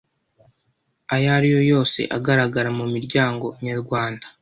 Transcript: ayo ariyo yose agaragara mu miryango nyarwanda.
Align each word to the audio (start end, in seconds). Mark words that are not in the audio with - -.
ayo 1.13 1.27
ariyo 1.37 1.61
yose 1.71 1.99
agaragara 2.17 2.69
mu 2.77 2.85
miryango 2.93 3.45
nyarwanda. 3.65 4.25